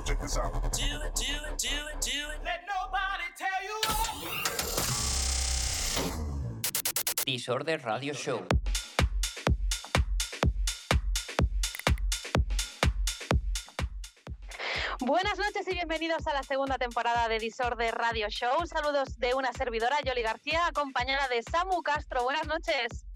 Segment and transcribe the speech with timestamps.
[0.00, 0.52] yo, check this out.
[0.52, 2.40] Do it, do it, do it, do it.
[2.44, 4.08] Let nobody tell you what.
[7.26, 8.46] Disorder Radio Show.
[15.00, 18.66] Buenas noches y bienvenidos a la segunda temporada de Disorder Radio Show.
[18.66, 22.22] Saludos de una servidora, Yoli García, acompañada de Samu Castro.
[22.24, 23.06] Buenas noches.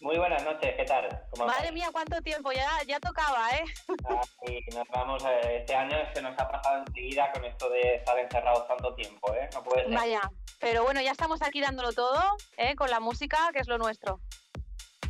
[0.00, 1.08] Muy buenas noches, ¿qué tal?
[1.30, 3.64] ¿Cómo Madre mía, cuánto tiempo, ya, ya tocaba, ¿eh?
[4.08, 7.96] Ah, sí, nos vamos, eh, este año se nos ha pasado enseguida con esto de
[7.96, 9.48] estar encerrados tanto tiempo, ¿eh?
[9.52, 9.94] No puede ser.
[9.94, 10.20] Vaya,
[10.60, 12.20] pero bueno, ya estamos aquí dándolo todo,
[12.56, 12.76] ¿eh?
[12.76, 14.20] Con la música, que es lo nuestro.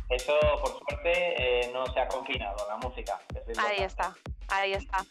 [0.09, 1.11] Eso, por suerte,
[1.61, 3.19] eh, no se ha confinado, la música.
[3.47, 4.15] es Ahí está,
[4.51, 5.05] ahí está.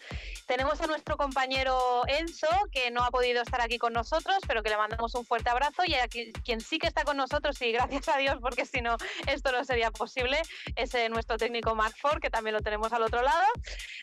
[0.46, 4.70] Tenemos a nuestro compañero Enzo, que no ha podido estar aquí con nosotros, pero que
[4.70, 5.82] le mandamos un fuerte abrazo.
[5.86, 8.80] Y a qui- quien sí que está con nosotros, y gracias a Dios, porque si
[8.80, 8.96] no,
[9.26, 10.40] esto no sería posible,
[10.76, 13.44] es eh, nuestro técnico Mark Ford, que también lo tenemos al otro lado.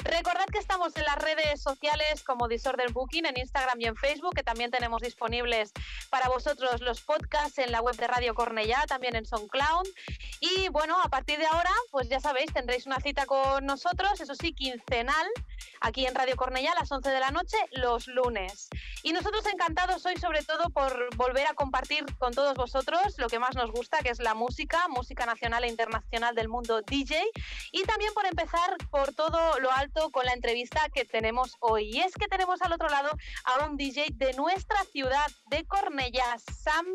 [0.03, 4.35] Recordad que estamos en las redes sociales como Disorder Booking, en Instagram y en Facebook,
[4.35, 5.71] que también tenemos disponibles
[6.09, 9.87] para vosotros los podcasts en la web de Radio Cornellá, también en SoundCloud.
[10.40, 14.35] Y bueno, a partir de ahora, pues ya sabéis, tendréis una cita con nosotros, eso
[14.35, 15.24] sí, quincenal,
[15.81, 18.70] aquí en Radio Cornellá a las 11 de la noche, los lunes.
[19.04, 23.40] Y nosotros encantados hoy, sobre todo, por volver a compartir con todos vosotros lo que
[23.40, 27.23] más nos gusta, que es la música, música nacional e internacional del mundo DJ.
[27.71, 31.90] Y también por empezar por todo lo alto con la entrevista que tenemos hoy.
[31.93, 33.12] Y es que tenemos al otro lado
[33.46, 36.85] a un DJ de nuestra ciudad de Cornellá, Sam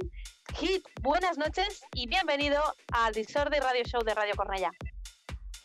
[0.56, 0.84] Hit.
[1.00, 2.60] Buenas noches y bienvenido
[2.92, 4.70] al Disorder Radio Show de Radio Cornellá.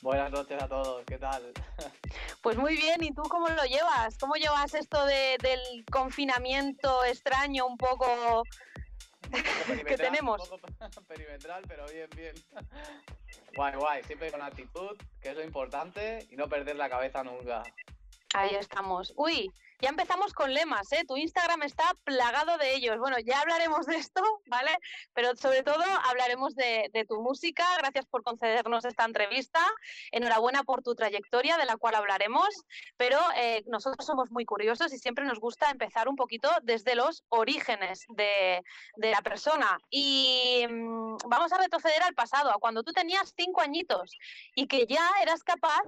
[0.02, 1.52] Buenas noches a todos, ¿qué tal?
[2.42, 4.20] Pues muy bien, ¿y tú cómo lo llevas?
[4.20, 8.44] ¿Cómo llevas esto de- del confinamiento extraño un poco?
[9.68, 10.42] Perimetral, tenemos?
[10.52, 10.68] Un poco
[11.08, 12.36] perimetral, pero bien, bien.
[13.56, 17.64] Guay, guay, siempre con actitud, que es lo importante, y no perder la cabeza nunca.
[18.36, 19.12] Ahí estamos.
[19.18, 21.04] Uy, ya empezamos con lemas, ¿eh?
[21.08, 22.98] Tu Instagram está plagado de ellos.
[22.98, 24.72] Bueno, ya hablaremos de esto, ¿vale?
[25.14, 27.66] Pero sobre todo hablaremos de, tu música.
[27.78, 29.60] Gracias por concedernos esta entrevista.
[30.12, 32.50] Enhorabuena por tu trayectoria, de la cual hablaremos.
[32.98, 37.24] Pero eh, nosotros somos muy curiosos y siempre nos gusta empezar un poquito desde los
[37.30, 38.64] orígenes de,
[38.96, 39.78] de la persona.
[39.90, 44.18] Y mm, vamos a retroceder al pasado, a cuando tú tenías cinco añitos
[44.56, 45.84] y que ya eras capaz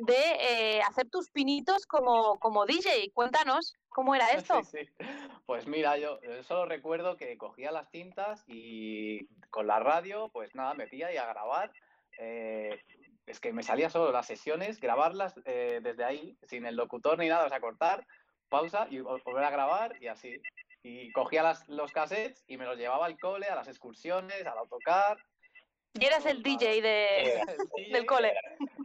[0.00, 3.10] de eh, hacer tus pinitos como, como DJ.
[3.12, 4.62] Cuéntanos cómo era esto.
[4.64, 5.06] Sí, sí.
[5.46, 10.74] Pues mira, yo solo recuerdo que cogía las cintas y con la radio, pues nada,
[10.74, 11.72] metía y a grabar.
[12.18, 12.80] Eh,
[13.26, 17.28] es que me salía solo las sesiones, grabarlas eh, desde ahí, sin el locutor ni
[17.28, 18.06] nada, o sea, cortar,
[18.48, 20.40] pausa y vol- volver a grabar y así.
[20.82, 24.58] Y cogía las, los cassettes y me los llevaba al cole, a las excursiones, al
[24.58, 25.18] autocar.
[25.94, 27.42] Y eras el DJ de...
[27.42, 28.32] El DJ, del cole.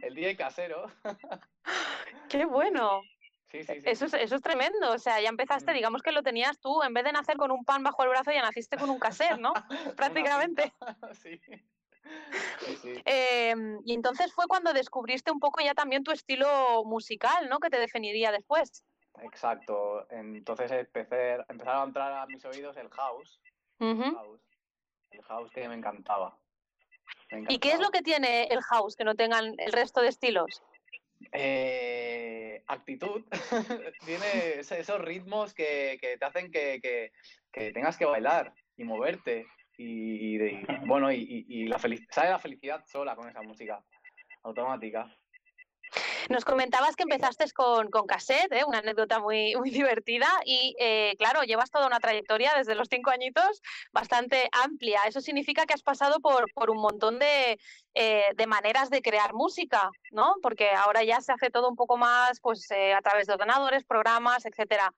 [0.02, 0.90] El DJ casero.
[2.28, 3.02] ¡Qué bueno!
[3.50, 3.82] Sí, sí, sí.
[3.84, 4.90] Eso es, eso es tremendo.
[4.92, 5.74] O sea, ya empezaste, Mm.
[5.74, 8.32] digamos que lo tenías tú, en vez de nacer con un pan bajo el brazo,
[8.32, 9.52] ya naciste con un cassette, ¿no?
[9.96, 10.72] Prácticamente.
[11.14, 11.40] sí.
[13.04, 17.58] Eh, y entonces fue cuando descubriste un poco ya también tu estilo musical, ¿no?
[17.58, 18.84] Que te definiría después.
[19.22, 20.06] Exacto.
[20.10, 23.40] Entonces empecé, empezaron a entrar a mis oídos el house.
[23.80, 24.02] Ujú.
[24.14, 24.40] house.
[25.10, 26.36] El house que me encantaba.
[27.48, 30.62] ¿Y qué es lo que tiene el house que no tengan el resto de estilos?
[31.32, 33.24] Eh, actitud.
[34.04, 37.12] Tiene esos ritmos que, que te hacen que, que-
[37.52, 39.46] que tengas que bailar y moverte.
[39.78, 43.42] Y, y de- bueno, y, y- y la felicidad, sale la felicidad sola con esa
[43.42, 43.82] música
[44.42, 45.10] automática.
[46.28, 48.64] Nos comentabas que empezaste con, con cassette, ¿eh?
[48.66, 53.10] una anécdota muy, muy divertida y eh, claro, llevas toda una trayectoria desde los cinco
[53.10, 55.02] añitos bastante amplia.
[55.06, 57.58] Eso significa que has pasado por, por un montón de,
[57.94, 60.34] eh, de maneras de crear música, ¿no?
[60.42, 63.84] Porque ahora ya se hace todo un poco más pues, eh, a través de ordenadores,
[63.84, 64.92] programas, etcétera.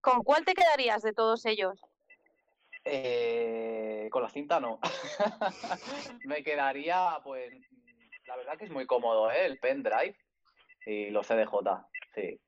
[0.00, 1.80] ¿Con cuál te quedarías de todos ellos?
[2.84, 4.78] Eh, con la cinta no.
[6.24, 7.52] Me quedaría, pues,
[8.26, 9.46] la verdad que es muy cómodo, ¿eh?
[9.46, 10.16] El pendrive
[10.86, 11.52] y los CDJ,
[12.14, 12.40] sí.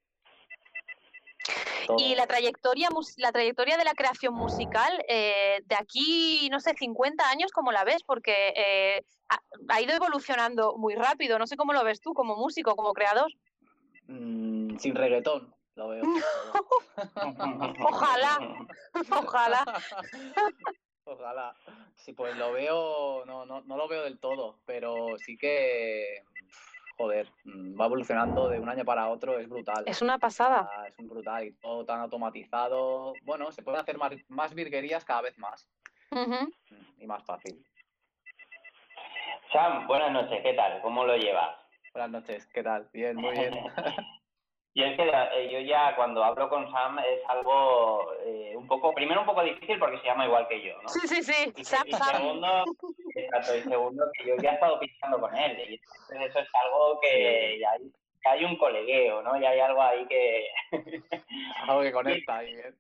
[1.81, 2.17] Y Todo.
[2.17, 7.51] la trayectoria, la trayectoria de la creación musical, eh, de aquí, no sé, 50 años,
[7.51, 8.03] ¿cómo la ves?
[8.05, 11.39] Porque eh, ha, ha ido evolucionando muy rápido.
[11.39, 13.33] No sé cómo lo ves tú como músico, como creador.
[14.07, 16.03] Mm, sin reggaetón, lo veo.
[17.89, 18.39] Ojalá.
[19.11, 19.65] Ojalá.
[21.05, 21.57] Ojalá.
[21.95, 26.23] Sí, pues lo veo, no, no, no lo veo del todo, pero sí que,
[26.99, 29.85] joder, mm, va evolucionando de un año para otro, es brutal.
[29.87, 30.69] Es una pasada.
[30.77, 33.15] Ah, es un brutal y todo tan automatizado.
[33.23, 35.71] Bueno, se pueden hacer más, más virguerías cada vez más
[36.11, 36.49] mm,
[36.99, 37.65] y más fácil.
[39.53, 40.83] Sam, buenas noches, ¿qué tal?
[40.83, 41.57] ¿Cómo lo llevas?
[41.95, 42.91] Buenas noches, ¿qué tal?
[42.93, 43.55] Bien, muy bien.
[44.79, 48.95] Yo es que eh, yo ya cuando hablo con Sam es algo eh, un poco,
[48.95, 50.89] primero un poco difícil porque se llama igual que yo, ¿no?
[50.89, 51.53] Sí, sí, sí.
[51.57, 52.17] Y, Sam, y Sam.
[52.17, 52.65] segundo,
[53.25, 55.59] exacto, y segundo, que yo ya he estado pinchando con él.
[55.59, 57.93] Y entonces eso es algo que ya hay,
[58.23, 59.41] que hay un colegueo, ¿no?
[59.41, 60.47] Ya hay algo ahí que...
[61.69, 62.73] Algo que conecta ahí, ¿eh?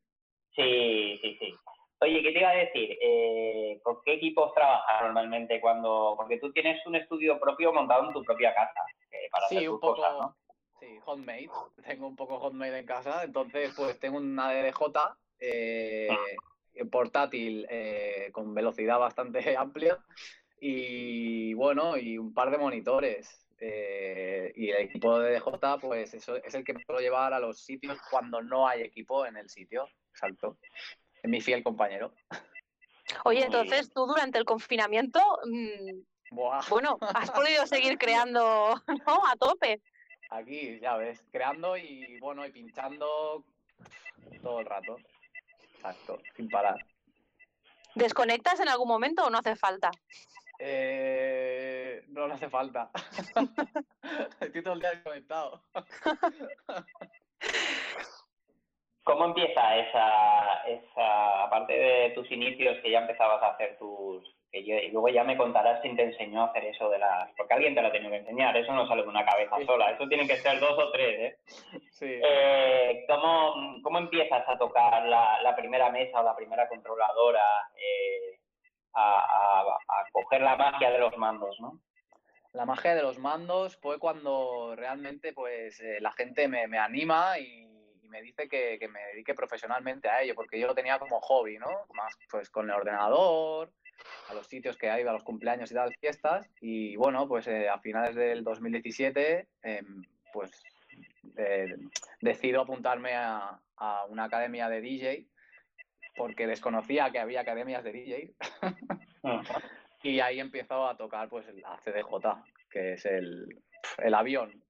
[0.55, 1.55] sí, sí, sí.
[2.01, 2.97] Oye, ¿qué te iba a decir?
[3.03, 6.15] Eh, ¿Con qué equipos trabajas normalmente cuando...?
[6.17, 8.81] Porque tú tienes un estudio propio montado en tu propia casa
[9.11, 10.37] eh, para hacer Sí, tus un poco, cosas, ¿no?
[10.79, 11.51] sí, homemade.
[11.85, 14.83] Tengo un poco homemade en casa, entonces pues tengo una DDJ
[15.41, 16.09] eh,
[16.91, 19.99] portátil eh, con velocidad bastante amplia
[20.61, 23.47] y bueno, y un par de monitores.
[23.61, 27.41] eh, y el equipo de DDJ pues eso es el que me puedo llevar a
[27.41, 29.89] los sitios cuando no hay equipo en el sitio.
[30.11, 30.59] Exacto.
[31.23, 32.13] Es mi fiel compañero.
[33.25, 36.61] Oye, entonces tú durante el confinamiento, mm, Buah.
[36.69, 38.75] bueno, has podido seguir creando,
[39.07, 39.27] ¿no?
[39.27, 39.81] A tope.
[40.31, 43.45] Aquí, ya ves, creando y bueno, y pinchando
[44.43, 44.97] todo el rato.
[45.79, 46.77] Exacto, sin parar.
[47.95, 49.93] ¿Desconectas en algún momento o no hace falta?
[50.59, 52.91] Eh, no, no hace falta.
[54.41, 55.63] Estoy todo el día desconectado.
[59.05, 64.65] ¿Cómo empieza esa, esa, aparte de tus inicios que ya empezabas a hacer tus, que
[64.65, 67.55] yo- y luego ya me contarás quién te enseñó a hacer eso de las, porque
[67.55, 70.09] alguien te lo ha tenido que enseñar, eso no sale de una cabeza sola, eso
[70.09, 71.39] tienen que ser dos o tres, ¿eh?
[71.91, 72.21] Sí.
[72.23, 77.43] Eh, ¿cómo, ¿Cómo empiezas a tocar la, la primera mesa o la primera controladora,
[77.77, 78.39] eh,
[78.95, 81.81] a, a- a coger la magia de los mandos, no?
[82.55, 87.39] La magia de los mandos fue cuando realmente pues eh, la gente me, me anima
[87.39, 87.69] y,
[88.03, 91.21] y me dice que, que me dedique profesionalmente a ello, porque yo lo tenía como
[91.21, 91.69] hobby, ¿no?
[91.93, 93.71] Más pues con el ordenador,
[94.29, 96.51] a los sitios que hay, a los cumpleaños y tal, fiestas.
[96.61, 100.03] Y bueno, pues eh, a finales del 2017, em,
[100.33, 100.63] pues
[101.37, 101.77] eh,
[102.21, 105.27] decido apuntarme a, a una academia de DJ,
[106.17, 108.35] porque desconocía que había academias de DJ.
[110.03, 113.63] Y ahí empezó a tocar pues la CDJ, que es el,
[113.99, 114.63] el avión.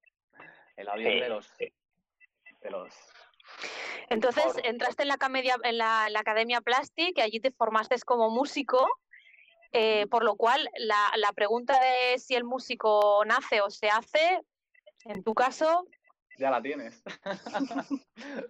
[0.76, 2.94] El avión Sí, de los de los
[4.08, 7.96] Entonces entraste en la, academia, en la, en la Academia Plastic y allí te formaste
[8.04, 8.88] como músico,
[9.72, 14.40] eh, por lo cual la, la pregunta de si el músico nace o se hace,
[15.04, 15.86] en tu caso,
[16.38, 17.02] ya la tienes.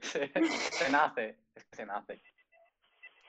[0.03, 0.31] se,
[0.73, 2.23] se nace, es que se nace.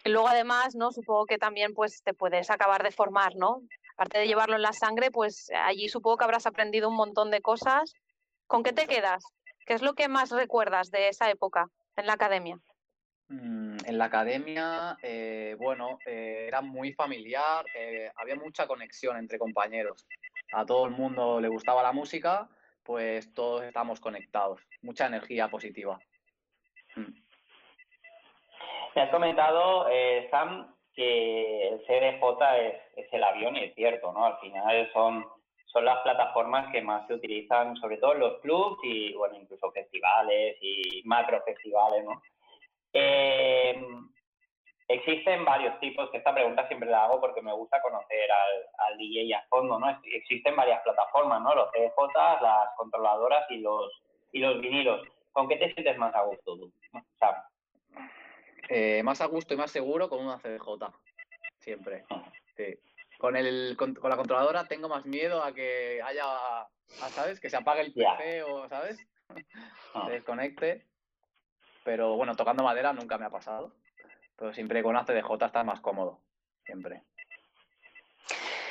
[0.04, 0.92] y luego además, ¿no?
[0.92, 3.62] Supongo que también pues te puedes acabar de formar, ¿no?
[3.94, 7.42] Aparte de llevarlo en la sangre, pues allí supongo que habrás aprendido un montón de
[7.42, 7.94] cosas.
[8.48, 9.24] ¿Con qué te quedas?
[9.66, 12.60] ¿Qué es lo que más recuerdas de esa época en la academia?
[13.30, 19.40] Mm, En la academia, eh, bueno, eh, era muy familiar, eh, había mucha conexión entre
[19.40, 20.08] compañeros.
[20.54, 22.48] A todo el mundo le gustaba la música,
[22.84, 24.62] pues todos estamos conectados.
[24.84, 26.00] Mucha energía positiva.
[26.96, 27.14] Mm.
[28.96, 29.88] Me has comentado,
[30.30, 32.22] Sam, que el CDJ
[32.60, 34.24] es, es el avión, es cierto, ¿no?
[34.24, 35.26] Al final son,
[35.66, 39.72] son las plataformas que más se utilizan, sobre todo en los clubs y, bueno, incluso
[39.72, 42.22] festivales y macro festivales, ¿no?
[42.94, 43.82] Eh,
[44.88, 48.98] existen varios tipos, que esta pregunta siempre la hago porque me gusta conocer al, al
[48.98, 49.90] DJ a fondo, ¿no?
[49.90, 51.54] Ex- Existen varias plataformas, ¿no?
[51.56, 53.92] Los CDJ, las controladoras y los,
[54.32, 55.08] y los vinilos.
[55.32, 56.74] ¿Con qué te sientes más a gusto tú?
[57.20, 57.36] Sam?
[58.70, 60.68] Eh, más a gusto y más seguro con una CDJ.
[61.60, 62.06] Siempre.
[62.56, 62.78] Sí.
[63.20, 66.68] Con, el, con, con la controladora tengo más miedo a que haya, a,
[67.10, 67.40] ¿sabes?
[67.40, 67.94] Que se apague el.
[67.94, 68.98] PC o, ¿sabes?
[69.94, 70.06] Ah.
[70.08, 70.88] Se desconecte.
[71.84, 73.72] Pero bueno, tocando madera nunca me ha pasado.
[74.38, 76.20] Pero siempre con una CDJ estás más cómodo.
[76.66, 77.04] Siempre.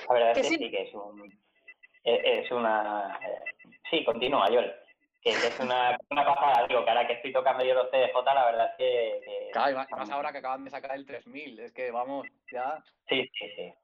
[0.09, 0.65] La verdad Que es que sí.
[0.65, 1.31] sí, que es un
[2.05, 3.43] es, es una eh,
[3.91, 4.73] sí, continúa, Joel.
[5.21, 8.25] Que, que es una, una pasada, digo, que ahora que estoy tocando yo los CDJ,
[8.25, 10.95] la verdad es que, que- Claro, y más, y más ahora que acaban de sacar
[10.97, 11.59] el 3000.
[11.61, 13.75] Es que vamos, ya sí, sí, sí.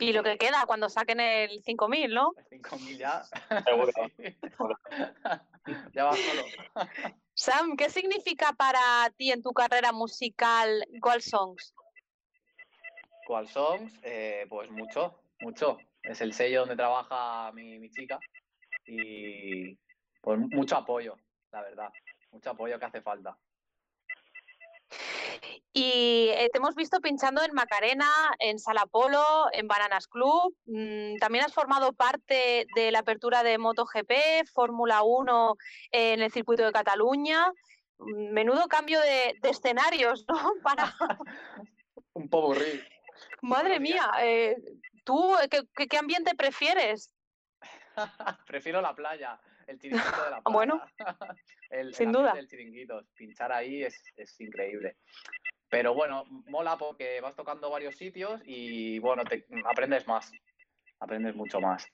[0.00, 2.32] Y lo que queda cuando saquen el 5000, ¿no?
[2.36, 3.22] el 5000 ya.
[3.64, 3.92] Seguro.
[5.66, 5.72] Sí.
[5.94, 6.42] ya va solo.
[7.44, 11.74] Sam, ¿qué significa para ti en tu carrera musical Gold Songs?
[13.26, 13.92] ¿Cuál Songs?
[14.02, 15.76] Eh, pues mucho, mucho.
[16.02, 18.18] Es el sello donde trabaja mi, mi chica
[18.86, 19.78] y
[20.22, 21.18] pues mucho apoyo,
[21.52, 21.90] la verdad.
[22.30, 23.36] Mucho apoyo que hace falta.
[25.76, 28.08] Y eh, te hemos visto pinchando en Macarena,
[28.38, 30.56] en Sala Polo, en Bananas Club.
[30.66, 35.56] Mm, también has formado parte de la apertura de MotoGP, Fórmula 1
[35.90, 37.50] en el circuito de Cataluña.
[37.98, 40.36] Mm, Menudo cambio de, de escenarios, ¿no?
[40.62, 40.94] Para...
[42.12, 42.80] Un popurrí.
[43.42, 44.56] Madre Buenos mía, eh,
[45.04, 47.10] ¿tú eh, qué ambiente prefieres?
[48.46, 49.40] Prefiero la playa.
[49.68, 50.80] El chiringuito de la Ah, bueno,
[51.70, 52.34] el, el sin ambiente duda.
[52.34, 53.02] del chiringuito.
[53.14, 54.96] Pinchar ahí es, es increíble.
[55.68, 60.30] Pero bueno, mola porque vas tocando varios sitios y bueno, te aprendes más.
[61.00, 61.86] Aprendes mucho más.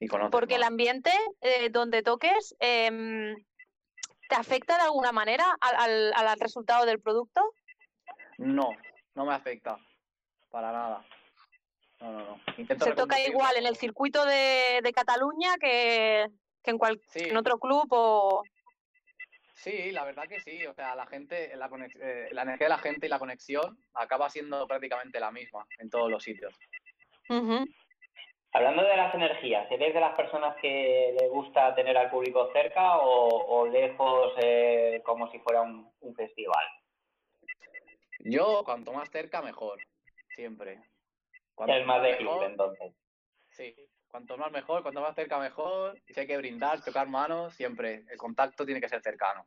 [0.00, 3.34] Y conoces Porque el ambiente eh, donde toques em,
[4.28, 7.42] te afecta de alguna manera al, al- al resultado del producto.
[8.38, 8.70] No,
[9.14, 9.78] no me afecta.
[10.50, 11.06] Para nada.
[12.00, 12.40] No, no, no.
[12.58, 16.26] Intento Se toca igual en el circuito de, de Cataluña que,
[16.66, 18.42] que en, cual, Sí, en otro club o...
[19.54, 20.66] sí, la verdad que sí.
[20.66, 23.78] O sea, la gente, la, conex- eh, la energía de la gente y la conexión
[23.94, 26.54] acaba siendo prácticamente la misma en todos los sitios.
[28.52, 32.98] Hablando de las energías, ¿eres de las personas que le gusta tener al público cerca
[32.98, 36.64] o, o lejos eh, como si fuera un, un festival?
[38.20, 39.78] Yo, cuanto más cerca, mejor.
[40.34, 40.80] Siempre.
[41.54, 42.92] Cuanto Es más de mejor, club, entonces.
[43.48, 43.74] Sí,
[44.16, 46.00] cuanto más mejor, cuanto más cerca mejor.
[46.06, 48.06] Y si hay que brindar, tocar manos, siempre.
[48.08, 49.46] El contacto tiene que ser cercano.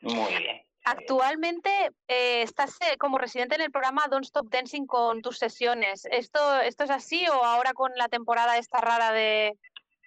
[0.00, 0.62] Muy bien.
[0.86, 6.06] Actualmente eh, estás eh, como residente en el programa Don't Stop Dancing con tus sesiones.
[6.10, 9.58] ¿Esto, ¿Esto es así o ahora con la temporada esta rara de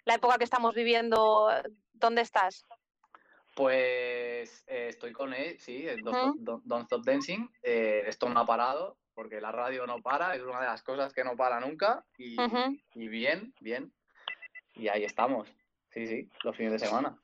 [0.06, 1.50] la época que estamos viviendo,
[1.94, 2.66] dónde estás?
[3.56, 6.00] Pues eh, estoy con él, sí, Don't.
[6.00, 7.50] Stop, Don't- Don't Stop Dancing.
[7.62, 11.12] Eh, esto no ha parado, porque la radio no para, es una de las cosas
[11.12, 12.06] que no para nunca.
[12.20, 12.38] Y,
[12.94, 13.92] bien, bien.
[14.76, 15.52] Y ahí estamos.
[15.90, 17.20] Sí, sí, los fines de semana.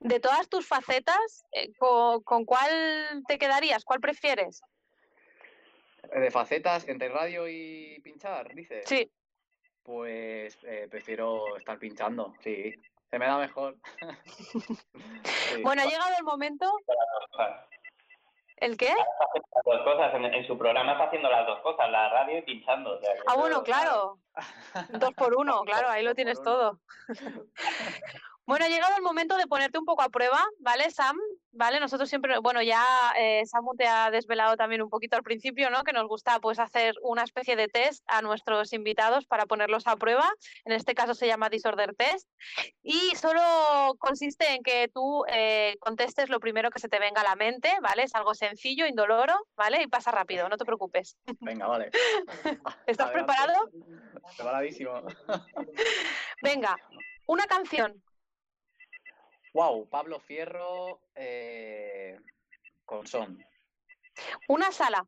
[0.00, 3.84] De todas tus facetas, eh, co- ¿con, cuál te quedarías?
[3.84, 4.60] ¿Cuál prefieres?
[6.12, 8.84] Eh, De facetas entre radio y pinchar, dices.
[8.84, 9.08] Sí,
[9.84, 12.74] Pues eh, prefiero estar pinchando, sí.
[13.08, 13.76] Se me da mejor.
[15.24, 15.62] Sí.
[15.62, 16.68] bueno, ha llegado el momento.
[18.56, 18.88] ¿El qué?
[18.88, 20.14] Las dos cosas.
[20.14, 22.96] En, en su programa está haciendo las dos cosas, la radio y pinchando.
[22.96, 24.18] o sea que Ah, bueno, claro.
[25.00, 26.80] Dos por uno, claro, ahí lo tienes todo.
[28.48, 31.16] Bueno, ha llegado el momento de ponerte un poco a prueba, ¿vale, Sam?
[31.56, 31.80] ¿Vale?
[31.80, 32.84] Nosotros siempre, bueno, ya
[33.18, 35.84] eh, Samu te ha desvelado también un poquito al principio, ¿no?
[35.84, 39.96] Que nos gusta pues hacer una especie de test a nuestros invitados para ponerlos a
[39.96, 40.28] prueba.
[40.66, 42.28] En este caso se llama Disorder Test.
[42.82, 43.40] Y solo
[43.98, 47.72] consiste en que tú eh, contestes lo primero que se te venga a la mente,
[47.80, 48.02] ¿vale?
[48.02, 49.82] Es algo sencillo, indoloro, ¿vale?
[49.82, 51.16] Y pasa rápido, no te preocupes.
[51.40, 51.90] Venga, vale.
[52.86, 53.12] ¿Estás Adelante.
[53.12, 53.70] preparado?
[54.36, 55.02] Preparadísimo.
[56.42, 56.76] Venga,
[57.26, 58.02] una canción.
[59.56, 62.20] Wow, Pablo Fierro eh,
[62.84, 63.42] con son.
[64.48, 65.06] Una sala.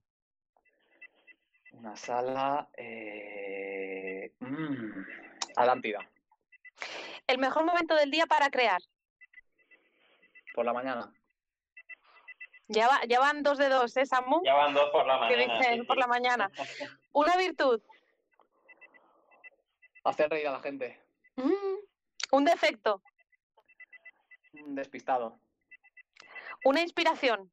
[1.73, 2.67] Una sala.
[2.75, 5.03] Eh, mm,
[5.55, 5.99] Atlántida,
[7.27, 8.81] El mejor momento del día para crear.
[10.55, 11.13] por la mañana.
[12.69, 14.41] Ya, va- ya van dos de dos, ¿eh, Samu?
[14.47, 15.59] Ya van dos por la mañana.
[15.59, 16.01] dicen sí, por sí.
[16.01, 16.51] la mañana.
[17.13, 17.83] Una virtud.
[20.05, 20.99] Hacer reír a la gente.
[21.37, 21.77] Mm,
[22.33, 23.03] Un defecto.
[24.65, 25.41] Un Despistado.
[26.65, 27.51] Una inspiración.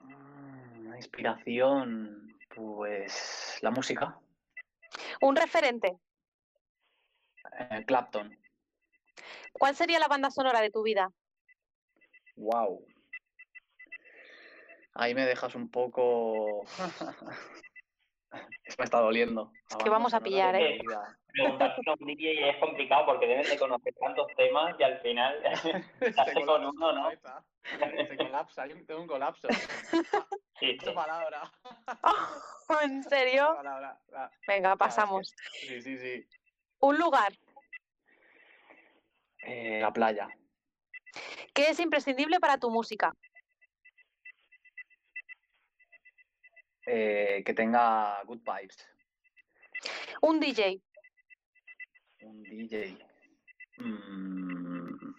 [0.00, 2.38] Mm, Una inspiración.
[2.54, 4.18] Pues la música.
[5.20, 5.98] Un referente.
[7.58, 8.36] Eh, Clapton.
[9.52, 11.10] ¿Cuál sería la banda sonora de tu vida?
[12.36, 12.86] Wow.
[14.94, 16.64] Ahí me dejas un poco.
[18.64, 19.52] Es me está doliendo.
[19.70, 20.78] La que vamos a pillar, ¿eh?
[21.38, 25.42] a un DJ es complicado porque deben de conocer tantos temas y al final
[26.00, 27.10] Se hace con colapsa uno, ¿no?
[27.10, 29.48] Se colapsa, yo tengo un colapso.
[30.58, 30.90] Sí, sí.
[30.90, 31.42] palabra.
[32.82, 33.56] ¿En serio?
[33.56, 34.00] palabra.
[34.48, 35.30] Venga, es pasamos.
[35.52, 36.26] Sí, sí, sí.
[36.80, 37.30] Un lugar.
[39.40, 40.28] Eh, la playa.
[41.52, 43.12] ¿Qué es imprescindible para tu música?
[46.86, 48.88] Eh, que tenga good vibes.
[50.22, 50.80] Un DJ.
[52.22, 52.96] Un DJ.
[53.78, 55.14] Mm,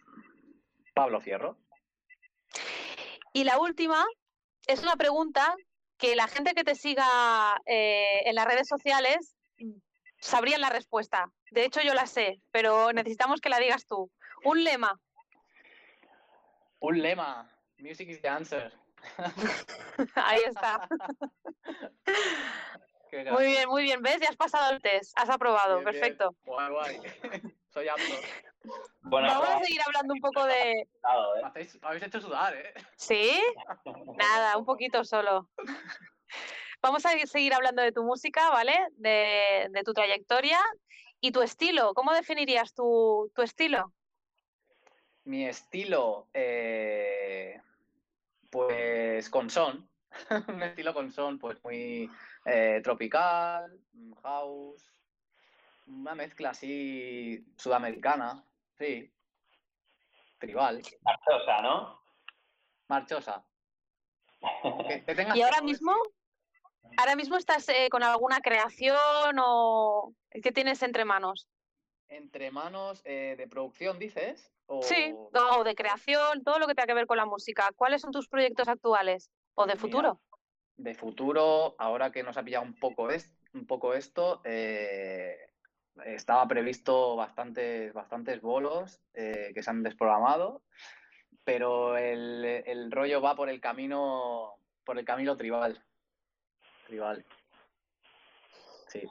[0.93, 1.57] Pablo Fierro.
[3.33, 4.05] Y la última
[4.65, 5.55] es una pregunta
[5.97, 9.35] que la gente que te siga eh, en las redes sociales
[10.19, 11.31] sabrían la respuesta.
[11.51, 14.09] De hecho, yo la sé, pero necesitamos que la digas tú.
[14.43, 14.99] Un lema.
[16.79, 17.51] Un lema.
[17.77, 18.71] Music is the answer.
[20.15, 20.87] Ahí está.
[23.09, 24.01] Qué Muy bien, muy bien.
[24.01, 24.19] ¿Ves?
[24.19, 25.13] Ya has pasado el test.
[25.17, 25.79] Has aprobado.
[25.79, 26.01] Bien, bien.
[26.01, 26.35] Perfecto.
[26.43, 27.01] Guay, guay.
[27.69, 28.03] Soy apto.
[29.01, 30.87] Bueno, Vamos a seguir hablando un poco de...
[31.01, 31.41] pasado, ¿eh?
[31.41, 32.73] Me, hacéis- me habéis hecho sudar, ¿eh?
[32.97, 33.41] ¿Sí?
[34.17, 35.49] Nada, un poquito solo.
[36.81, 38.75] Vamos a seguir hablando de tu música, ¿vale?
[38.93, 40.59] De, de tu trayectoria
[41.21, 41.93] y tu estilo.
[41.93, 43.93] ¿Cómo definirías tu, tu estilo?
[45.23, 47.61] Mi estilo, eh,
[48.57, 49.87] pues con son.
[50.47, 52.09] Un estilo con son, pues muy
[52.45, 54.83] eh, tropical, mm, house,
[55.85, 58.43] Una mezcla así sudamericana,
[58.79, 59.13] sí.
[60.39, 62.01] Tribal, Marchosa, ¿no?
[62.87, 63.45] marchosa.
[64.87, 65.93] Que- que tengas ¿Y ahora mismo?
[66.97, 71.47] ¿Ahora mismo estás eh, con alguna creación o qué tienes entre manos?
[72.07, 74.51] Entre manos eh, de producción, dices.
[74.67, 74.81] O...
[74.81, 77.71] Sí, o de creación, todo lo que tenga que ver con la música.
[77.75, 80.21] ¿Cuáles son tus proyectos actuales o de Mira, futuro?
[80.75, 85.37] De futuro, ahora que nos ha pillado un poco, es- un poco esto, eh,
[86.05, 90.61] estaba previsto bastantes, bastantes bolos eh, que se han desprogramado,
[91.43, 95.83] pero el, el rollo va por el camino, por el camino tribal.
[96.85, 97.25] Tribal.
[98.87, 99.01] Sí.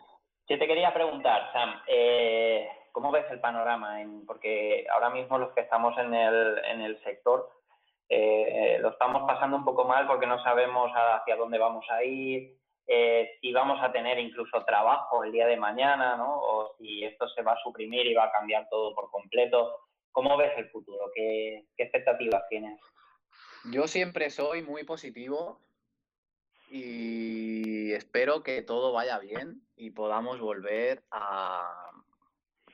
[0.49, 3.99] Yo te quería preguntar, Sam, eh, ¿cómo ves el panorama?
[4.27, 7.47] Porque ahora mismo los que estamos en el, en el sector
[8.09, 12.57] eh, lo estamos pasando un poco mal porque no sabemos hacia dónde vamos a ir,
[12.87, 16.41] eh, si vamos a tener incluso trabajo el día de mañana, ¿no?
[16.41, 19.77] O si esto se va a suprimir y va a cambiar todo por completo.
[20.11, 21.11] ¿Cómo ves el futuro?
[21.15, 22.81] ¿Qué, qué expectativas tienes?
[23.71, 25.61] Yo siempre soy muy positivo
[26.71, 31.91] y espero que todo vaya bien y podamos volver a,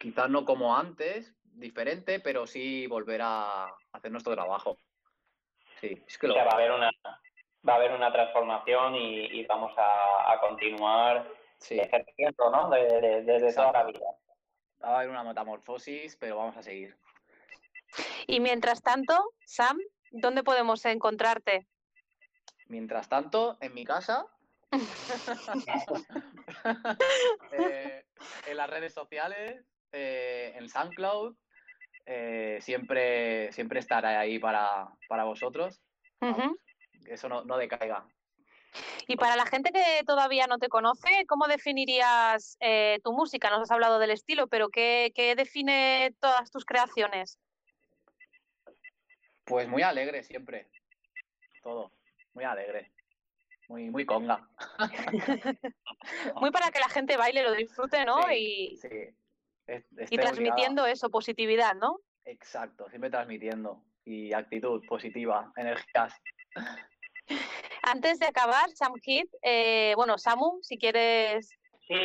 [0.02, 4.76] quizás no como antes, diferente, pero sí volver a hacer nuestro trabajo.
[5.80, 6.90] Sí, es que O sea, va a haber una,
[7.66, 11.28] va a haber una transformación y, y vamos a, a continuar
[11.58, 12.68] sí, ejerciendo, ¿no?
[12.70, 14.00] De- de- Desde toda la vida.
[14.82, 16.96] va a haber una metamorfosis, pero vamos a seguir.
[18.26, 19.78] Y mientras tanto, Sam,
[20.10, 21.68] ¿dónde podemos encontrarte?
[22.66, 24.26] Mientras tanto, en mi casa,
[27.52, 28.04] eh,
[28.46, 31.36] en las redes sociales, eh, en SoundCloud,
[32.06, 35.80] eh, siempre, siempre estaré ahí para, para vosotros.
[36.20, 36.56] Vamos,
[37.06, 38.06] eso no, no decaiga.
[39.06, 43.50] Y para la gente que todavía no te conoce, ¿cómo definirías eh, tu música?
[43.50, 47.38] Nos has hablado del estilo, pero ¿qué, qué define todas tus creaciones?
[49.44, 50.68] Pues muy alegre siempre.
[51.62, 51.92] Todo.
[52.32, 52.92] Muy alegre.
[53.68, 54.48] Muy, muy conga.
[56.40, 58.22] Muy para que la gente baile, lo disfrute, ¿no?
[58.24, 58.88] Sí, y, sí.
[59.66, 61.98] Es- y transmitiendo eso, positividad, ¿no?
[62.24, 63.82] Exacto, siempre transmitiendo.
[64.04, 66.14] Y actitud positiva, energías.
[67.84, 71.56] Antes de acabar, Sam Hit, eh, bueno, Samu, si quieres.
[71.86, 71.96] Sí,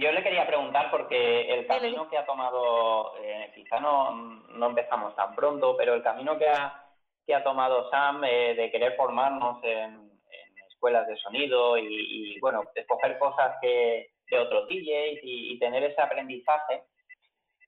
[0.00, 5.14] yo le quería preguntar porque el camino que ha tomado, eh, quizá no, no empezamos
[5.14, 6.84] tan pronto, pero el camino que ha,
[7.26, 11.86] que ha tomado Sam eh, de querer formarnos en, en escuelas de sonido y,
[12.34, 16.84] y, bueno, escoger cosas que, de otros DJs y, y tener ese aprendizaje,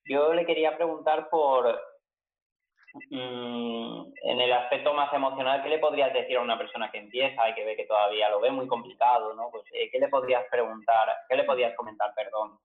[0.08, 1.80] yo le quería preguntar por,
[3.10, 7.48] mm, en el aspecto más emocional, ¿qué le podrías decir a una persona que empieza
[7.48, 9.50] y que ve que todavía lo ve muy complicado, ¿no?
[9.50, 12.58] Pues, eh, ¿qué le podrías preguntar, qué le podrías comentar, perdón,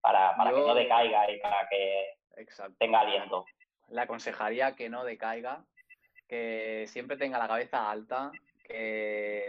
[0.00, 2.74] para, para que no decaiga y para que Exacto.
[2.78, 3.44] tenga aliento?
[3.88, 5.64] Le aconsejaría que no decaiga,
[6.28, 8.30] que siempre tenga la cabeza alta,
[8.64, 9.48] que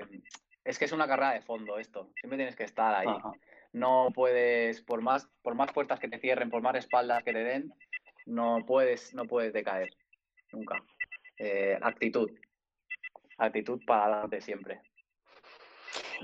[0.63, 2.09] es que es una carrera de fondo esto.
[2.19, 3.07] Siempre tienes que estar ahí.
[3.07, 3.31] Ajá.
[3.71, 7.43] No puedes, por más, por más puertas que te cierren, por más espaldas que te
[7.43, 7.73] den,
[8.25, 9.89] no puedes, no puedes decaer.
[10.51, 10.83] Nunca.
[11.37, 12.31] Eh, actitud.
[13.37, 14.81] Actitud para adelante siempre.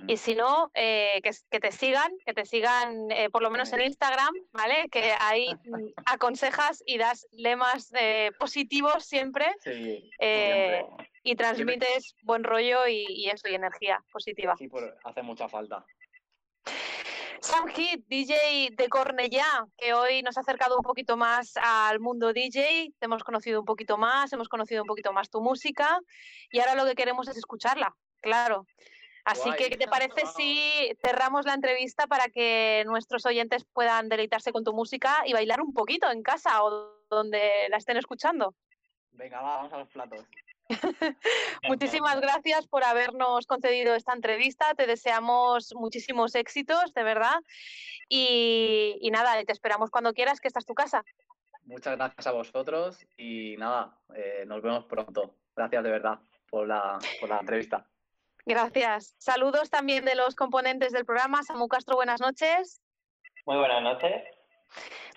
[0.08, 3.82] Y si no, eh, que, te sigan, que te sigan eh, por lo menos en
[3.82, 4.90] Instagram, ¿vale?
[4.92, 10.12] Que ahí mm, aconsejas y das lemas eh, positivos siempre Sí.
[10.20, 11.10] eh, siempre.
[11.24, 14.56] y transmites buen rollo y, y eso, y energía positiva.
[14.58, 15.86] Sí, por- hace mucha falta.
[17.42, 22.34] Sam Hit, DJ de Cornellá, que hoy nos ha acercado un poquito más al mundo
[22.34, 26.00] DJ, te hemos conocido un poquito más, hemos conocido un poquito más tu música
[26.52, 28.66] y ahora lo que queremos es escucharla, claro.
[29.26, 29.70] Así que.
[29.70, 34.74] ¿qué te parece si cerramos la entrevista para que nuestros oyentes puedan deleitarse con tu
[34.74, 38.54] música y bailar un poquito en casa o donde la estén escuchando?
[39.12, 40.26] Venga, va, vamos a los platos.
[41.68, 44.74] Muchísimas gracias por habernos concedido esta entrevista.
[44.76, 47.40] Te deseamos muchísimos éxitos, de verdad.
[48.10, 51.04] Y, y nada, te esperamos cuando quieras, que esta es tu casa.
[51.66, 55.36] Muchas gracias a vosotros y nada, eh, nos vemos pronto.
[55.56, 57.88] Gracias de verdad por la, por la entrevista.
[58.46, 59.16] Gracias.
[59.18, 61.42] Saludos también de los componentes del programa.
[61.42, 62.82] Samu Castro, buenas noches.
[63.46, 64.35] Muy buenas noches.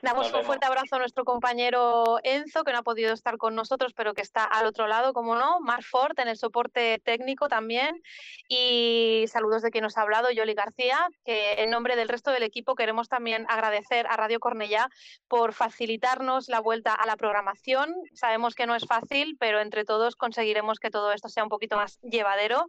[0.00, 3.94] Damos un fuerte abrazo a nuestro compañero Enzo, que no ha podido estar con nosotros,
[3.94, 5.58] pero que está al otro lado, como no.
[5.61, 8.00] Mar Ford en el soporte técnico también.
[8.48, 12.44] Y saludos de quien nos ha hablado, Yoli García, que en nombre del resto del
[12.44, 14.88] equipo queremos también agradecer a Radio Cornellá
[15.26, 17.92] por facilitarnos la vuelta a la programación.
[18.14, 21.76] Sabemos que no es fácil, pero entre todos conseguiremos que todo esto sea un poquito
[21.76, 22.66] más llevadero.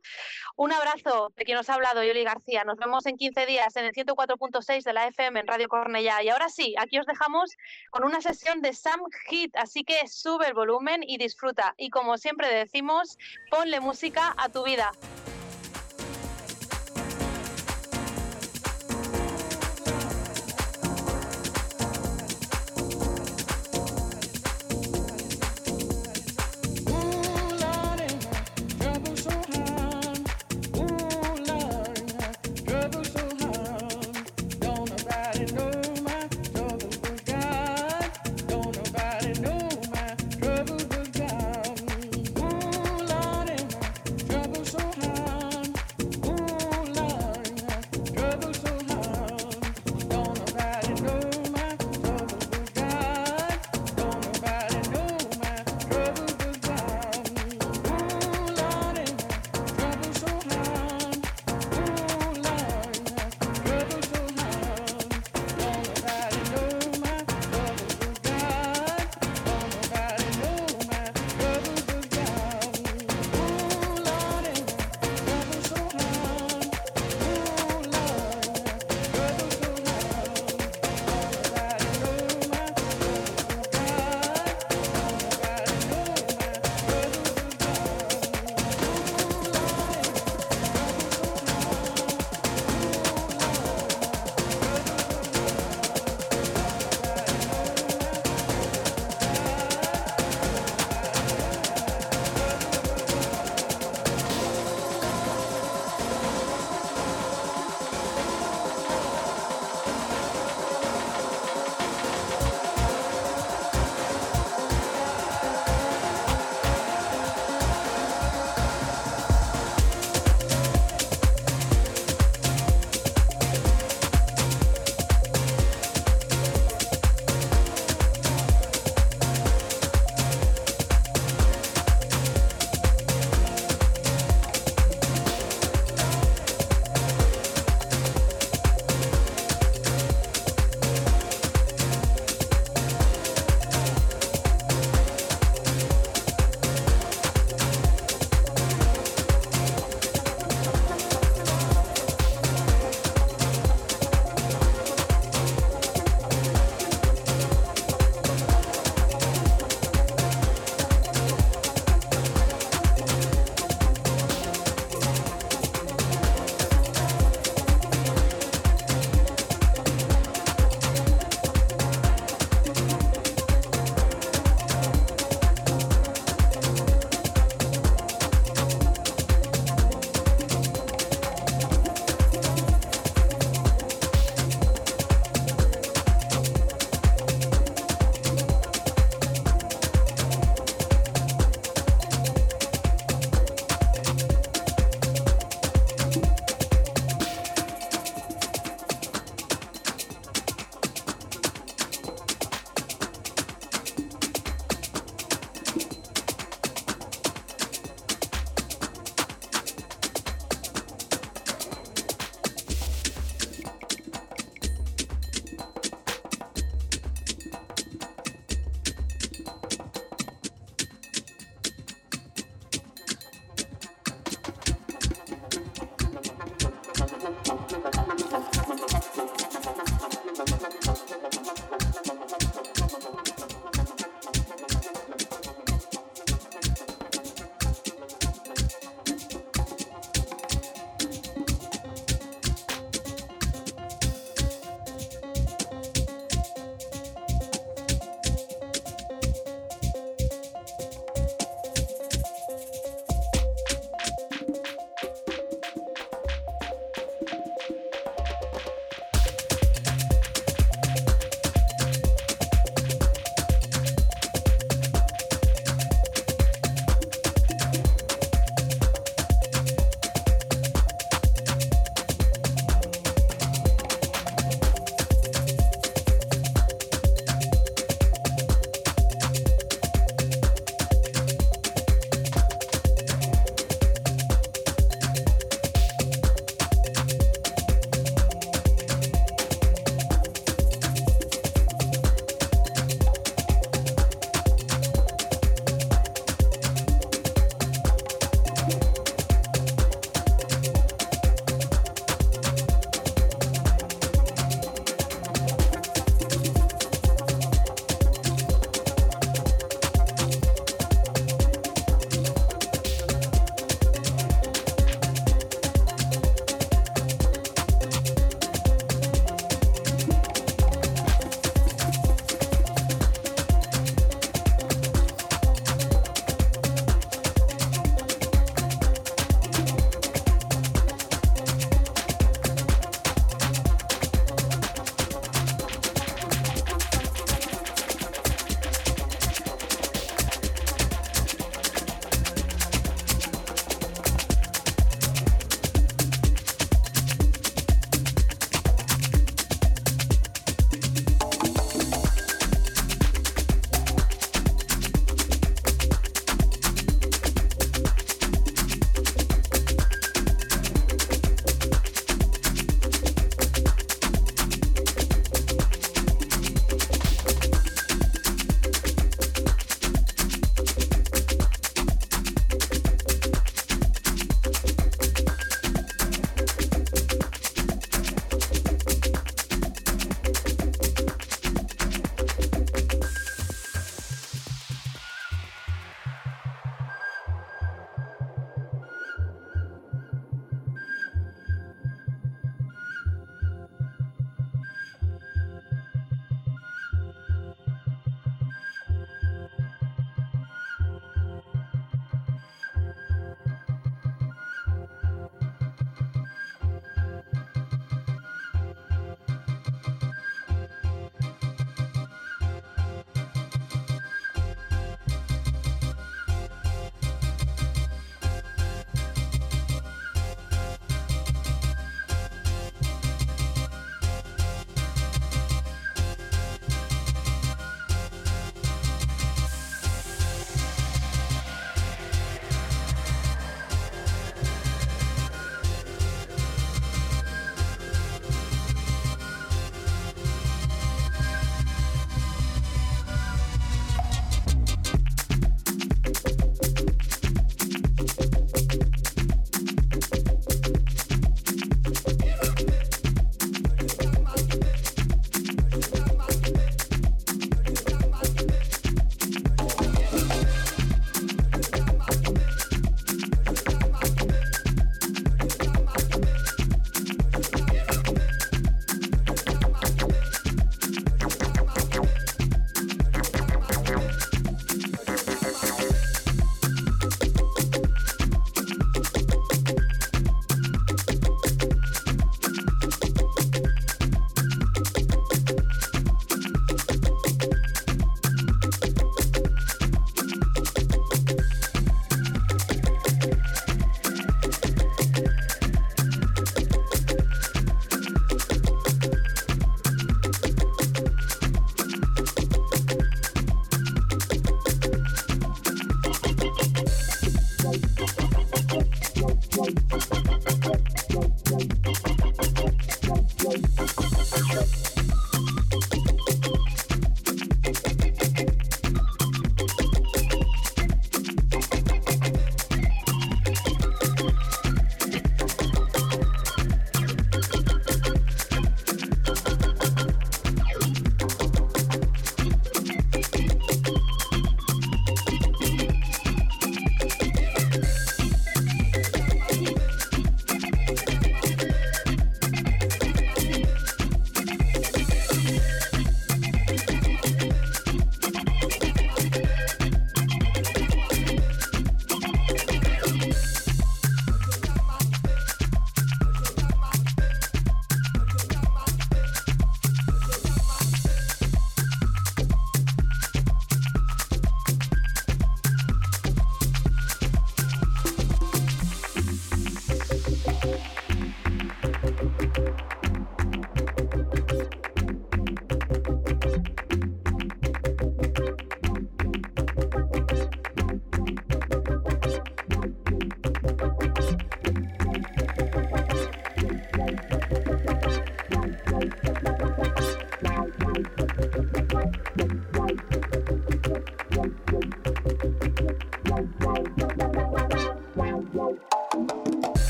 [0.56, 2.64] Un abrazo de quien nos ha hablado, Yoli García.
[2.64, 6.24] Nos vemos en 15 días en el 104.6 de la FM en Radio Cornellá.
[6.24, 7.58] Y ahora sí, aquí os dejamos
[7.90, 11.74] con una sesión de Sam Hit, así que sube el volumen y disfruta.
[11.78, 13.18] Y como siempre decimos,
[13.50, 14.92] ponle música a tu vida.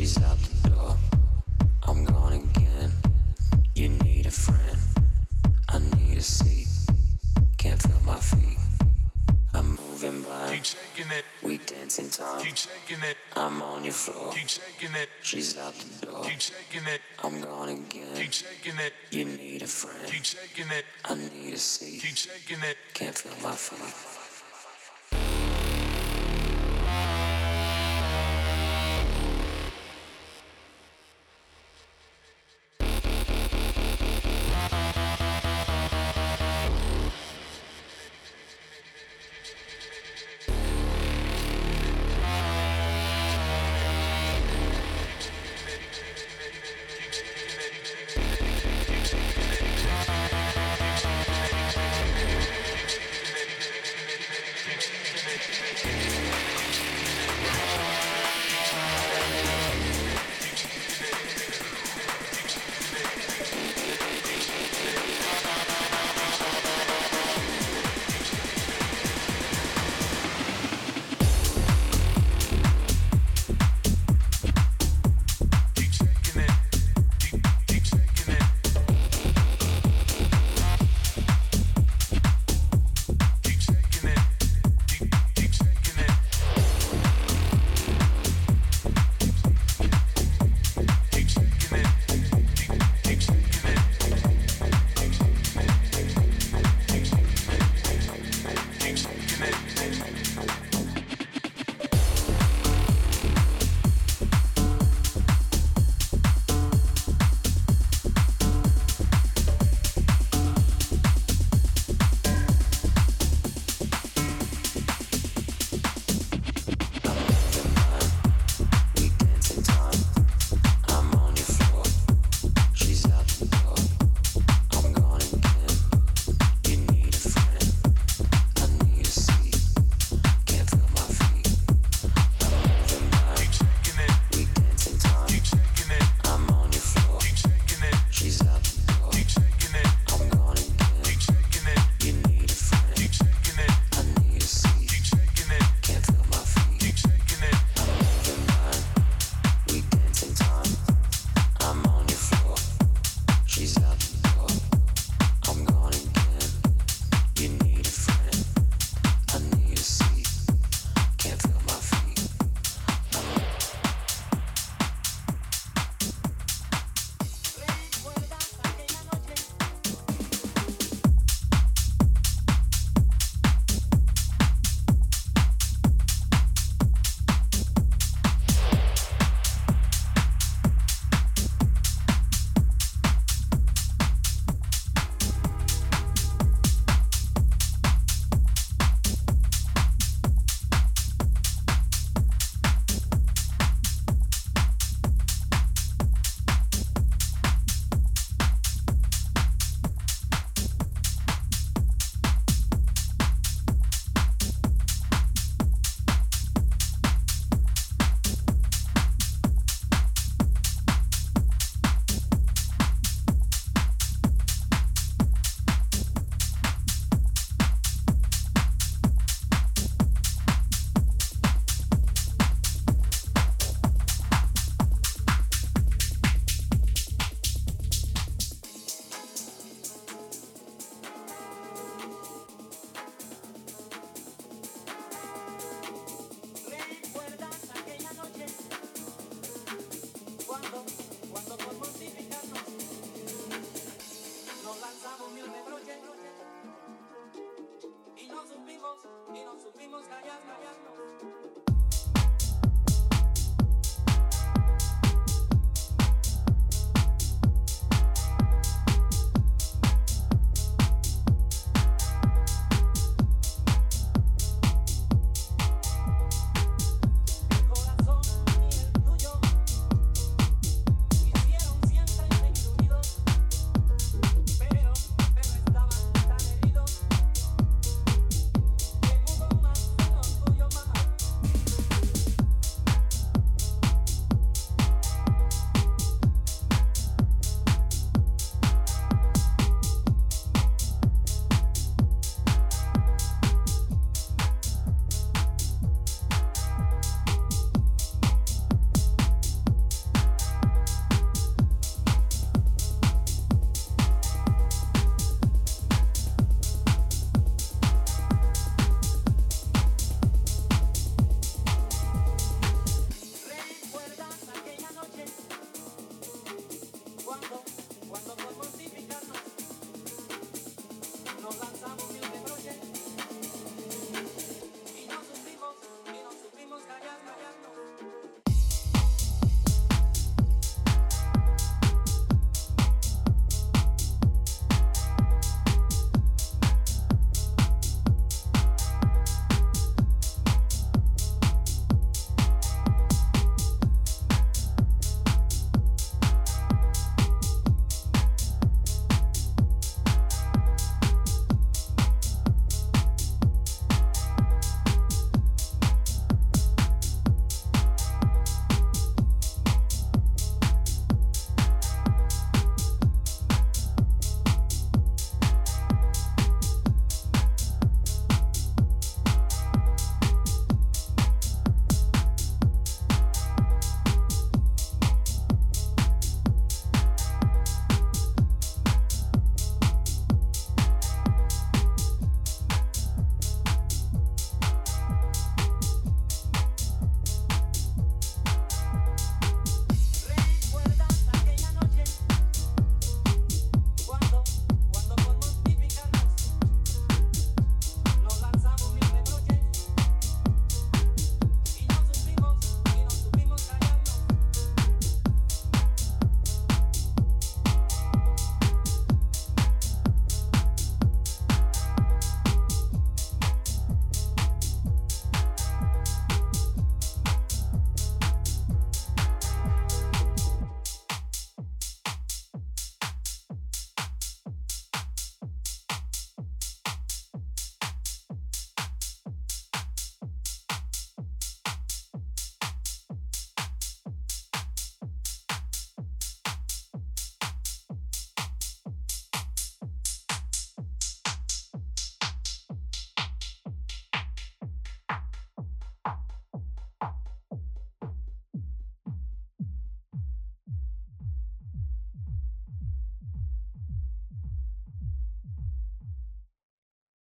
[0.00, 0.96] She's out the door.
[1.86, 2.90] I'm gone again.
[3.74, 4.78] You need a friend.
[5.68, 6.68] I need a seat.
[7.58, 8.56] Can't feel my feet.
[9.52, 10.54] I'm moving by.
[10.54, 11.24] Keep taking it.
[11.42, 12.40] We dancing time.
[12.42, 13.18] Keep shaking it.
[13.36, 14.32] I'm on your floor.
[14.32, 15.10] Keep shaking it.
[15.20, 16.24] She's out the door.
[16.24, 18.16] Keep shaking it, I'm gone again.
[18.16, 20.06] keep shaking it, You need a friend.
[20.10, 22.00] keep shaking it, I need a seat.
[22.00, 22.78] keep shaking it.
[22.94, 24.19] Can't feel my feet.